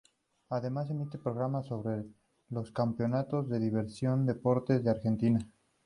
[0.49, 2.03] Además, emite programas sobre
[2.49, 5.39] los campeonatos de diversos deportes de Argentina.